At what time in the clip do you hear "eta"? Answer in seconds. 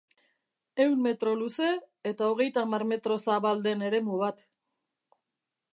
2.13-2.31